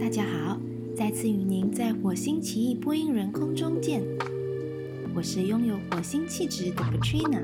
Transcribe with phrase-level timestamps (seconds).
[0.00, 0.56] 大家好，
[0.96, 4.00] 再次与您在火星奇异播音人空中见。
[5.14, 7.42] 我是拥有火星气质的 Katrina。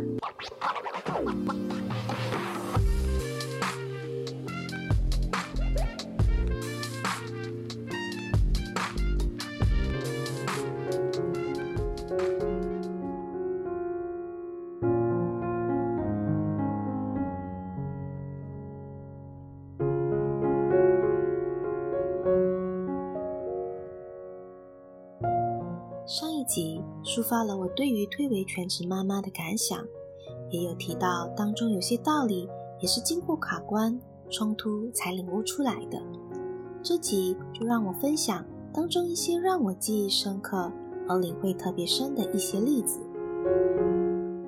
[26.44, 29.78] 集抒发了我对于推为全职妈妈的感想，
[30.50, 32.48] 也有提到当中有些道理
[32.80, 33.98] 也是经过卡关
[34.30, 36.00] 冲突才领悟出来的。
[36.82, 40.70] 这集就让我分享当中一些让我记忆深刻
[41.08, 43.00] 而领会特别深的一些例子。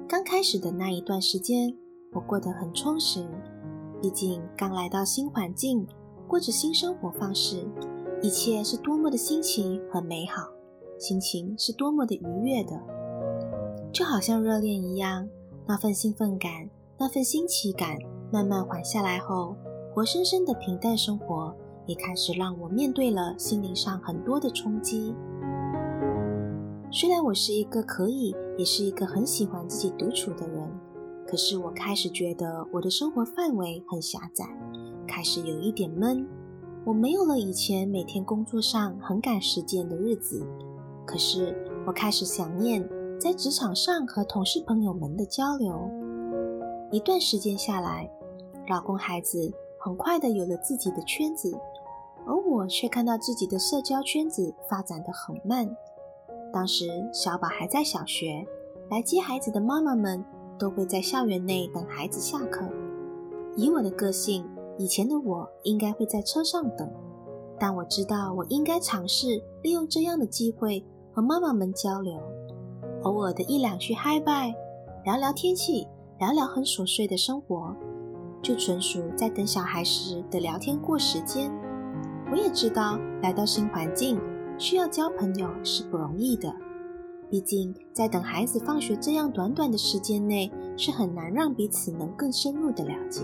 [0.08, 1.74] 刚开始的那一段时间，
[2.12, 3.26] 我过得很充实，
[4.00, 5.86] 毕竟刚来到新环境，
[6.28, 7.66] 过着新生活方式，
[8.22, 10.55] 一切是多么的新奇和美好。
[10.98, 12.80] 心情是多么的愉悦的，
[13.92, 15.28] 就好像热恋一样，
[15.66, 17.98] 那份兴奋感，那份新奇感
[18.32, 19.54] 慢慢缓下来后，
[19.94, 21.54] 活生生的平淡生活
[21.86, 25.14] 也开始让我面对了心灵上很多的冲击。
[26.90, 30.66] 虽然我是一个可以，也是一个很喜欢自己独处的人，
[31.26, 34.46] 可是我开始觉得我的生活范围很狭窄，
[35.06, 36.26] 开始有一点闷。
[36.86, 40.46] 我没有了以前每天工作上很赶时间的日子。
[41.06, 42.86] 可是，我开始想念
[43.18, 45.88] 在职场上和同事朋友们的交流。
[46.90, 48.10] 一段时间下来，
[48.68, 51.56] 老公孩子很快的有了自己的圈子，
[52.26, 55.74] 而我却看到自己的社交圈子发展的很慢。
[56.52, 58.44] 当时小宝还在小学，
[58.90, 60.22] 来接孩子的妈妈们
[60.58, 62.66] 都会在校园内等孩子下课。
[63.54, 64.44] 以我的个性，
[64.76, 66.90] 以前的我应该会在车上等，
[67.58, 70.84] 但我知道我应该尝试利用这样的机会。
[71.16, 72.20] 和妈妈们交流，
[73.04, 74.54] 偶尔的一两句嗨拜，
[75.02, 75.88] 聊聊天气，
[76.18, 77.74] 聊聊很琐碎的生活，
[78.42, 81.50] 就纯属在等小孩时的聊天过时间。
[82.30, 84.20] 我也知道，来到新环境
[84.58, 86.54] 需要交朋友是不容易的，
[87.30, 93.22] 毕竟在等孩子放学这样短短的时间内，是很难让彼此能更深入的了解。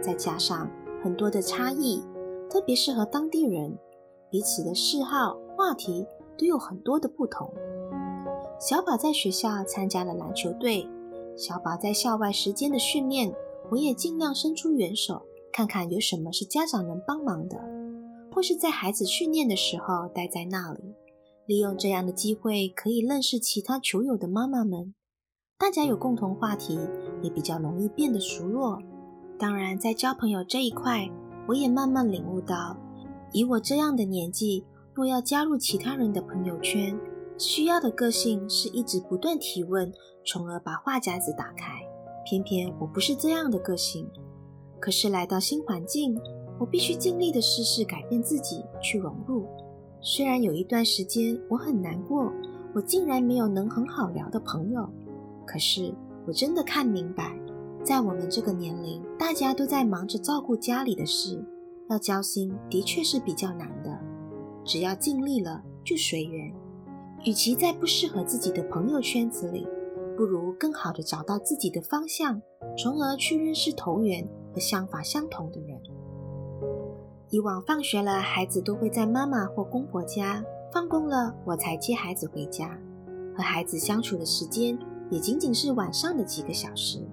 [0.00, 0.68] 再加上
[1.04, 2.02] 很多的差异，
[2.50, 3.78] 特别是和当地人
[4.28, 6.04] 彼此的嗜好、话题。
[6.38, 7.52] 都有很多的不同。
[8.58, 10.88] 小宝在学校参加了篮球队，
[11.36, 13.32] 小宝在校外时间的训练，
[13.70, 17.58] 我也尽量伸出援手，看看有什么是家长能帮忙的，
[18.32, 20.94] 或是在孩子训练的时候待在那里，
[21.46, 24.94] 利用这样的机会可以认识其他球友的妈妈们，
[25.58, 26.78] 大家有共同话题，
[27.22, 28.78] 也比较容易变得熟络。
[29.38, 31.10] 当然，在交朋友这一块，
[31.46, 32.74] 我也慢慢领悟到，
[33.32, 34.64] 以我这样的年纪。
[34.96, 36.98] 若要加入其他人的朋友圈，
[37.36, 39.92] 需要的个性是一直不断提问，
[40.24, 41.66] 从而把话匣子打开。
[42.24, 44.10] 偏偏我不是这样的个性。
[44.80, 46.18] 可是来到新环境，
[46.58, 49.46] 我必须尽力的试试改变自己，去融入。
[50.00, 52.32] 虽然有一段时间我很难过，
[52.74, 54.88] 我竟然没有能很好聊的朋友。
[55.46, 55.94] 可是
[56.26, 57.38] 我真的看明白，
[57.84, 61.44] 在我们这个年龄，大家都在忙着照顾家里的事，
[61.90, 63.95] 要交心的确是比较难的。
[64.66, 66.52] 只要尽力了，就随缘。
[67.24, 69.66] 与其在不适合自己的朋友圈子里，
[70.16, 72.42] 不如更好的找到自己的方向，
[72.76, 75.80] 从而去认识投缘和想法相同的人。
[77.30, 82.78] 以往放学了，孩子都会在妈妈或公婆家；放工了，我才接孩子回家。
[83.36, 84.78] 和孩子相处的时间
[85.10, 87.06] 也仅仅是晚上的几个小时，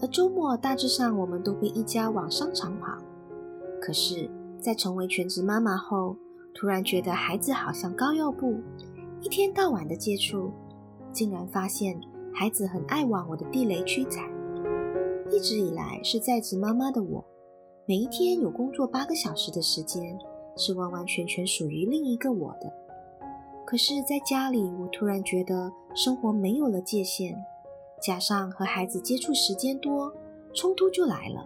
[0.00, 2.98] 而周末大致上我们都会一家往商场跑。
[3.80, 6.16] 可是，在成为全职妈妈后，
[6.54, 8.60] 突然觉得孩子好像高要布，
[9.20, 10.52] 一天到晚的接触，
[11.12, 12.00] 竟然发现
[12.32, 14.22] 孩子很爱往我的地雷区踩。
[15.30, 17.24] 一直以来是在职妈妈的我，
[17.86, 20.16] 每一天有工作八个小时的时间，
[20.56, 22.72] 是完完全全属于另一个我的。
[23.66, 27.36] 可是，在家里，我突然觉得生活没有了界限，
[28.00, 30.12] 加上和孩子接触时间多，
[30.54, 31.44] 冲突就来了。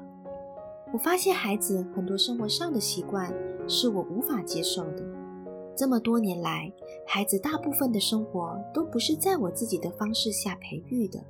[0.93, 3.33] 我发现孩子很多生活上的习惯。
[3.69, 5.05] 是我无法接受的。
[5.77, 6.73] 这么多年来，
[7.07, 11.21] 孩子大部分的生活都不是在我自己的方式下培育的。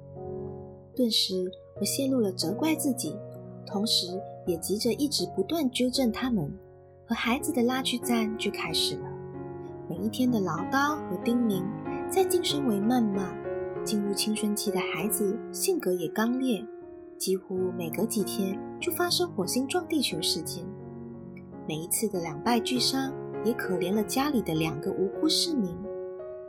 [0.97, 3.15] 顿时，我陷入了责怪自己，
[3.67, 4.07] 同时
[4.47, 6.51] 也急着一直不断纠正他们。
[7.05, 9.03] 和孩子的拉锯战就开始了。
[9.89, 11.63] 每一天的唠叨和叮咛，
[12.11, 13.35] 再晋升为谩骂。
[13.85, 16.63] 进入青春期的孩子性格也刚烈，
[17.17, 20.63] 几乎每隔几天就发生火星撞地球事件。
[21.69, 23.13] 每一次的两败俱伤，
[23.45, 25.77] 也可怜了家里的两个无辜市民。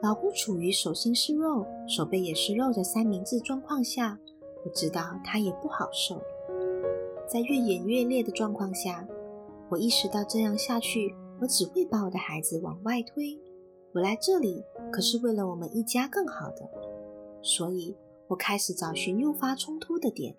[0.02, 4.18] 老公处于手心是肉、手背也是肉的三明治状况下，
[4.64, 6.22] 我知道他也不好受。
[7.28, 9.06] 在越演越烈的状况下，
[9.70, 13.38] 我意识到这样下去，我只会把我的孩子往外推。
[13.92, 16.62] 我来这里可是为了我们一家更好的，
[17.42, 17.94] 所以
[18.30, 20.38] 我开始找寻诱发冲突的点，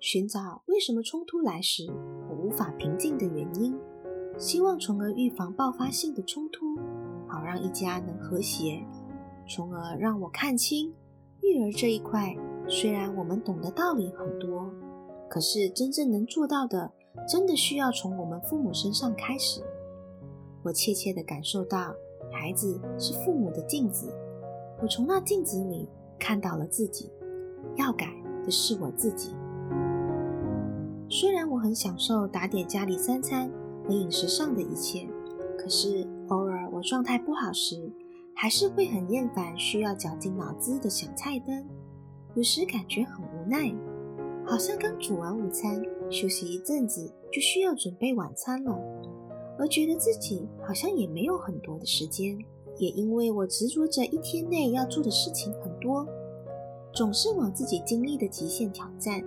[0.00, 1.86] 寻找为什么冲突来时
[2.28, 3.78] 我无法平静的原因，
[4.38, 6.78] 希望从而预防爆发性的冲突。
[7.26, 8.82] 好让一家能和谐，
[9.46, 10.94] 从而让我看清
[11.42, 12.34] 育儿这一块。
[12.66, 14.70] 虽然我们懂得道理很多，
[15.28, 16.90] 可是真正能做到的，
[17.28, 19.60] 真的需要从我们父母身上开始。
[20.62, 21.94] 我切切地感受到，
[22.32, 24.10] 孩子是父母的镜子，
[24.80, 25.88] 我从那镜子里
[26.18, 27.10] 看到了自己。
[27.76, 28.06] 要改
[28.44, 29.34] 的是我自己。
[31.10, 33.50] 虽然我很享受打点家里三餐
[33.88, 35.08] 和饮食上的一切，
[35.58, 36.68] 可是偶尔。
[36.70, 37.90] 我状态不好时，
[38.34, 41.66] 还是会很厌烦需要绞尽脑汁的想菜单，
[42.34, 43.74] 有时感觉很无奈，
[44.44, 48.78] 好像刚煮完午餐，休息一阵子就需要准备晚餐了，
[49.58, 52.38] 而觉得自己好像也没有很多的时间。
[52.76, 56.06] 也因为我执着着一天内要做的事情很多，
[56.92, 59.20] 总是往自己精力的极限挑战，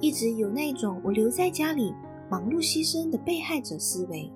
[0.00, 1.94] 一直有那种我留在家里
[2.30, 4.30] 忙碌牺牲的被害者思维，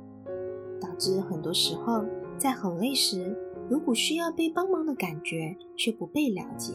[0.80, 2.04] 导致很多时候。
[2.38, 3.36] 在很累时，
[3.68, 6.72] 有股需要被帮忙的感觉，却不被了解，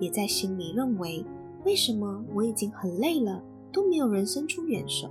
[0.00, 1.22] 也在心里认为：
[1.66, 5.10] 为什么我已经很累了，都没有人伸出援手？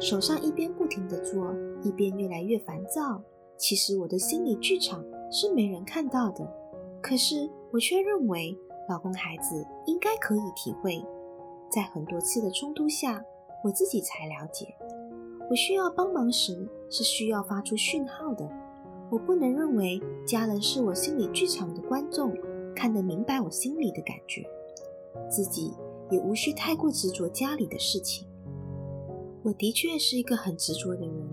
[0.00, 3.22] 手上一边不停地做，一边越来越烦躁。
[3.56, 6.44] 其实我的心理剧场是没人看到的，
[7.00, 8.58] 可是我却认为，
[8.88, 11.00] 老公孩子应该可以体会。
[11.70, 13.22] 在很多次的冲突下，
[13.64, 14.74] 我自己才了解，
[15.50, 18.48] 我需要帮忙时是需要发出讯号的。
[19.10, 22.32] 我不能认为家人是我心理剧场的观众，
[22.76, 24.44] 看得明白我心里的感觉，
[25.30, 25.72] 自己
[26.10, 28.28] 也无需太过执着家里的事情。
[29.42, 31.32] 我的确是一个很执着的人，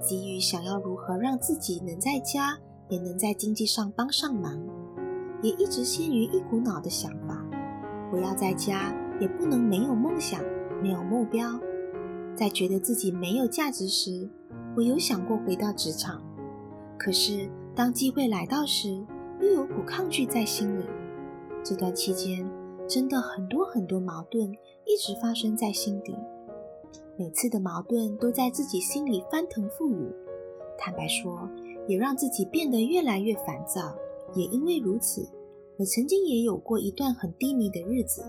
[0.00, 2.56] 急于想要如何让自己能在家
[2.88, 4.58] 也能在经济上帮上忙，
[5.42, 7.44] 也一直陷于一股脑的想法：
[8.12, 10.40] 我要在家也不能没有梦想、
[10.82, 11.60] 没有目标。
[12.34, 14.28] 在觉得自己没有价值时，
[14.76, 16.22] 我有想过回到职场。
[16.98, 19.04] 可是，当机会来到时，
[19.40, 20.84] 又有股抗拒在心里。
[21.62, 22.48] 这段期间，
[22.88, 24.50] 真的很多很多矛盾
[24.86, 26.14] 一直发生在心底。
[27.18, 30.10] 每次的矛盾都在自己心里翻腾覆雨。
[30.78, 31.48] 坦白说，
[31.86, 33.94] 也让自己变得越来越烦躁。
[34.34, 35.28] 也因为如此，
[35.76, 38.22] 我曾经也有过一段很低迷的日子。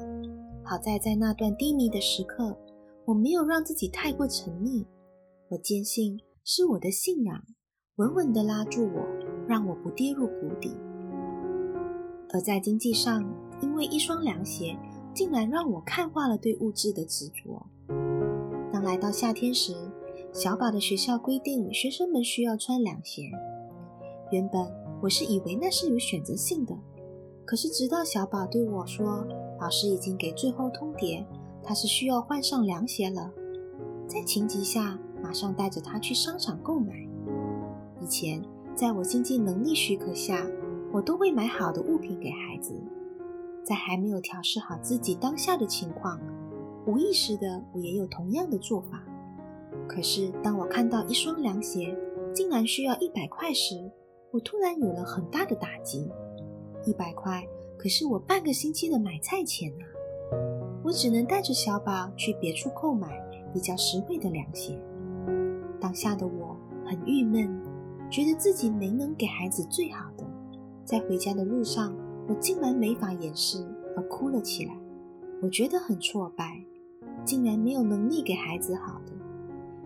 [0.64, 2.58] 好在在那段低迷的时刻，
[3.06, 4.86] 我没有让自己太过沉溺。
[5.50, 7.44] 我坚信是我的信仰。
[7.98, 9.06] 稳稳地拉住我，
[9.48, 10.74] 让我不跌入谷底。
[12.30, 13.24] 而在经济上，
[13.62, 14.78] 因为一双凉鞋，
[15.14, 17.68] 竟然让我看化了对物质的执着。
[18.72, 19.76] 当来到夏天时，
[20.32, 23.24] 小宝的学校规定学生们需要穿凉鞋。
[24.32, 24.66] 原本
[25.02, 26.74] 我是以为那是有选择性的，
[27.46, 29.28] 可是直到小宝对我说，
[29.62, 31.24] 老师已经给最后通牒，
[31.64, 33.32] 他是需要换上凉鞋了。
[34.08, 36.96] 在情急下，马上带着他去商场购买。
[38.02, 40.48] 以前，在我经济能力许可下，
[40.92, 42.74] 我都会买好的物品给孩子。
[43.64, 46.20] 在还没有调试好自己当下的情况，
[46.88, 49.04] 无意识的我也有同样的做法。
[49.88, 51.96] 可是，当我看到一双凉鞋
[52.34, 53.92] 竟然需要一百块时，
[54.32, 56.10] 我突然有了很大的打击。
[56.84, 57.46] 一百块
[57.82, 59.84] 可是我半个星期的买菜钱啊！
[60.84, 63.10] 我只能带着小宝去别处购买
[63.52, 64.80] 比较实惠的凉鞋。
[65.80, 67.60] 当下的我很郁闷。
[68.12, 70.26] 觉得自己没能给孩子最好的，
[70.84, 71.96] 在回家的路上，
[72.28, 74.78] 我竟然没法掩饰而哭了起来。
[75.42, 76.62] 我觉得很挫败，
[77.24, 79.14] 竟然没有能力给孩子好的。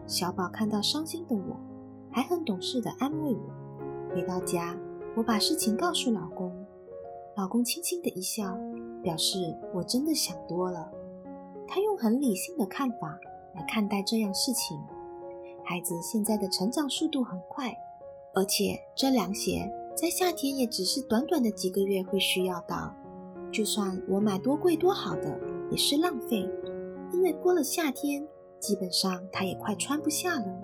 [0.07, 1.55] 小宝看到伤心的我，
[2.09, 4.15] 还很懂事的安慰我。
[4.15, 4.75] 回到家，
[5.15, 6.51] 我把事情告诉老公，
[7.35, 8.57] 老公轻轻的一笑，
[9.03, 9.37] 表示
[9.73, 10.89] 我真的想多了。
[11.67, 13.19] 他用很理性的看法
[13.53, 14.79] 来看待这样事情。
[15.63, 17.75] 孩子现在的成长速度很快。
[18.33, 22.93] 而且这凉鞋在夏天也只是短短的几个月会需要到，
[23.51, 25.39] 就算我买多贵多好的
[25.71, 26.45] 也是浪费，
[27.13, 28.25] 因为过了夏天，
[28.59, 30.61] 基本上他也快穿不下了。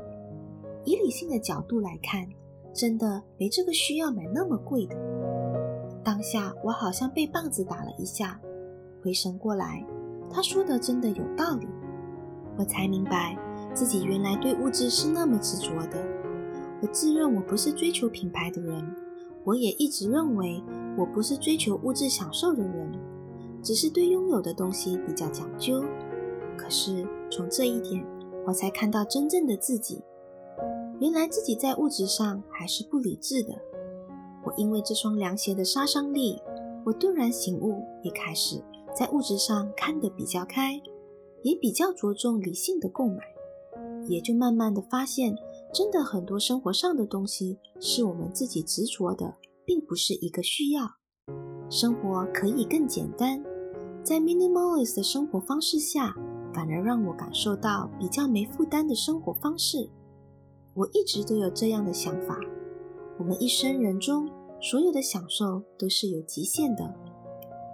[0.83, 2.27] 以理性的角度来看，
[2.73, 4.95] 真的没这个需要买那么贵的。
[6.03, 8.39] 当下我好像被棒子打了一下，
[9.03, 9.85] 回神过来，
[10.29, 11.67] 他说的真的有道理，
[12.57, 13.37] 我才明白，
[13.73, 16.03] 自己原来对物质是那么执着的。
[16.81, 18.95] 我自认我不是追求品牌的人，
[19.43, 20.63] 我也一直认为
[20.97, 22.91] 我不是追求物质享受的人，
[23.61, 25.83] 只是对拥有的东西比较讲究。
[26.57, 28.03] 可是从这一点，
[28.45, 30.03] 我才看到真正的自己。
[30.99, 33.53] 原来自己在物质上还是不理智的。
[34.43, 36.41] 我因为这双凉鞋的杀伤力，
[36.85, 38.61] 我顿然醒悟，也开始
[38.95, 40.81] 在物质上看得比较开，
[41.43, 43.19] 也比较着重理性的购买，
[44.07, 45.35] 也就慢慢的发现，
[45.73, 50.87] 真的很多生活上的东西是我们自己执着的，并不是一个需要。
[51.69, 53.41] 生活可以更简单，
[54.03, 56.13] 在 minimalist 的生活方式下，
[56.53, 59.89] 反而让我感受到比较没负担的生活方式。
[60.73, 62.37] 我一直都有这样的想法：
[63.21, 64.27] 我们一生人中
[64.59, 66.91] 所有的享受都是有极限的，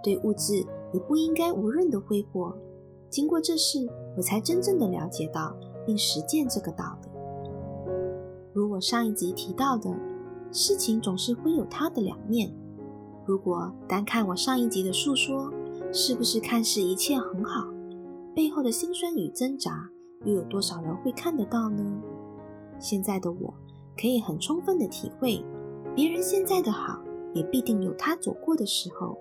[0.02, 0.56] 对物质
[0.92, 2.54] 也不应该无任的挥霍。
[3.08, 7.08] 经过这事，我才真正的了解到并实践这个道理。
[8.52, 9.90] 如我上一集提到的，
[10.52, 12.54] 事情总是会有它的两面。
[13.24, 15.50] 如果单看我上一集的述说，
[15.90, 17.66] 是不是看似一切很好？
[18.34, 19.88] 背后的辛酸与挣扎，
[20.26, 21.82] 又有多少人会看得到呢？
[22.78, 23.54] 现在的我
[24.00, 25.44] 可以很充分的体会，
[25.94, 27.02] 别人现在的好，
[27.34, 29.18] 也必定有他走过的时候。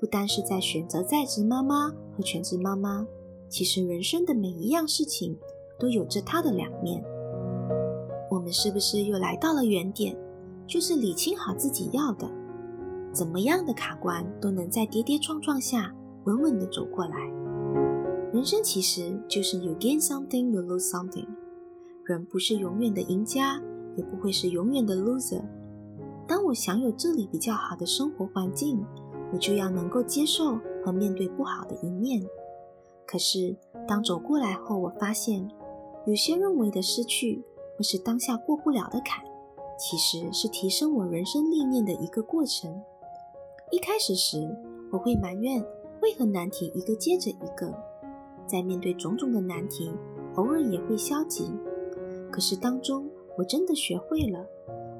[0.00, 3.06] 不单是在选择在职妈妈和全职妈妈，
[3.48, 5.38] 其实人生的每一样事情
[5.78, 7.02] 都有着它的两面。
[8.30, 10.16] 我们是不是又来到了原点？
[10.66, 12.28] 就是理清好自己要的，
[13.12, 17.16] 怎么样的卡关都能在跌跌撞撞下稳稳的走过来。
[18.32, 21.26] 人生其实就是 you gain something, you lose something。
[22.04, 23.60] 人不是永远的赢家，
[23.96, 25.42] 也不会是永远的 loser。
[26.26, 28.84] 当我享有这里比较好的生活环境，
[29.32, 32.24] 我就要能够接受和面对不好的一面。
[33.06, 33.54] 可是
[33.86, 35.46] 当走过来后，我发现
[36.06, 37.42] 有些认为的失去
[37.76, 39.22] 或是当下过不了的坎，
[39.78, 42.82] 其实是提升我人生历练的一个过程。
[43.70, 44.48] 一开始时，
[44.90, 45.62] 我会埋怨
[46.00, 47.74] 为何难题一个接着一个，
[48.46, 49.90] 在面对种种的难题，
[50.36, 51.52] 偶尔也会消极。
[52.30, 54.46] 可是当中，我真的学会了，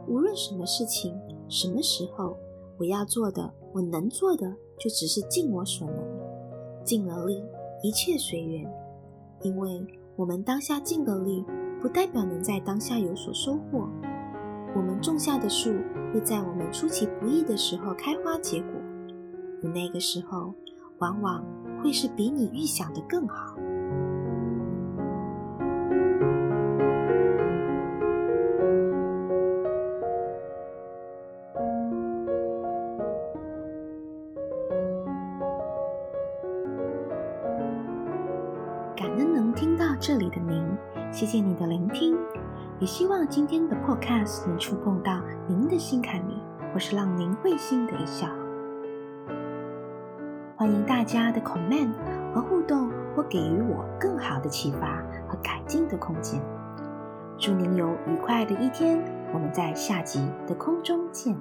[0.09, 2.37] 无论什么事情、什么时候，
[2.79, 6.05] 我要做的、我能做的，就只是尽我所能，
[6.85, 7.45] 尽了力，
[7.83, 8.69] 一切随缘。
[9.43, 9.87] 因为
[10.17, 11.45] 我们当下尽了力，
[11.81, 13.88] 不代表能在当下有所收获。
[14.75, 15.73] 我们种下的树，
[16.12, 18.71] 会在我们出其不意的时候开花结果，
[19.62, 20.53] 而那个时候，
[20.99, 21.45] 往往
[21.81, 23.53] 会是比你预想的更好。
[38.97, 40.65] 感恩能听到这里的您，
[41.11, 42.17] 谢谢你的聆听，
[42.79, 46.41] 也希望今天的 Podcast 能触碰到您的心坎里，
[46.73, 48.29] 或是让您会心的一笑。
[50.55, 51.91] 欢迎大家的 comment
[52.33, 56.41] 和互动，或给予我更好的启发和改进的空间。
[57.37, 61.37] 祝您有愉快的一天，我们在下集的空中见。